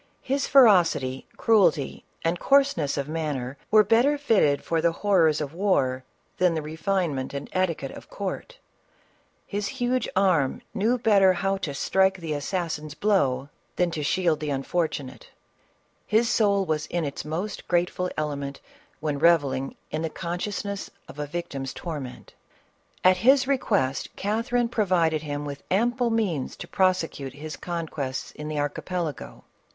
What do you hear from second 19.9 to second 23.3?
in the consciousness of a victim's torment. At